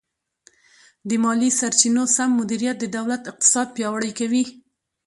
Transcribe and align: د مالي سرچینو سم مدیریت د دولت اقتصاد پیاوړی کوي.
د 1.07 1.09
مالي 1.23 1.49
سرچینو 1.59 2.03
سم 2.15 2.29
مدیریت 2.39 2.77
د 2.79 2.85
دولت 2.97 3.21
اقتصاد 3.31 3.67
پیاوړی 3.75 4.11
کوي. 4.19 4.43